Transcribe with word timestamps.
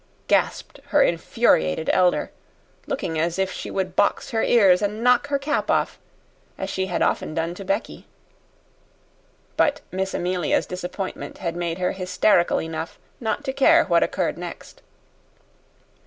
gasped 0.27 0.79
her 0.87 1.03
infuriated 1.03 1.87
elder, 1.93 2.31
looking 2.87 3.19
as 3.19 3.37
if 3.37 3.51
she 3.51 3.69
would 3.69 3.95
box 3.95 4.31
her 4.31 4.41
ears 4.41 4.81
and 4.81 5.03
knock 5.03 5.27
her 5.27 5.37
cap 5.37 5.69
off, 5.69 5.99
as 6.57 6.71
she 6.71 6.87
had 6.87 7.03
often 7.03 7.35
done 7.35 7.53
to 7.53 7.63
Becky. 7.63 8.07
But 9.57 9.81
Miss 9.91 10.15
Amelia's 10.15 10.65
disappointment 10.65 11.37
had 11.37 11.55
made 11.55 11.77
her 11.77 11.91
hysterical 11.91 12.59
enough 12.59 12.97
not 13.19 13.43
to 13.43 13.53
care 13.53 13.85
what 13.85 14.01
occurred 14.01 14.39
next. 14.39 14.81